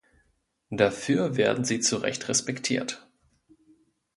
[0.71, 3.07] Dafür werden Sie zu Recht respektiert.